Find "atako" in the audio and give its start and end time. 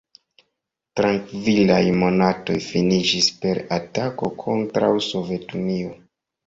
3.79-4.35